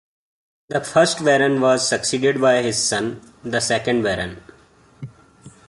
The 0.69 0.81
first 0.83 1.23
Baron 1.23 1.61
was 1.61 1.87
succeeded 1.87 2.41
by 2.41 2.63
his 2.63 2.81
son, 2.81 3.21
the 3.43 3.59
second 3.61 4.01
Baron. 4.01 4.41